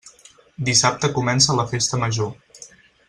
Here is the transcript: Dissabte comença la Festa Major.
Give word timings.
Dissabte 0.69 1.11
comença 1.17 1.59
la 1.59 1.67
Festa 1.75 2.01
Major. 2.05 2.33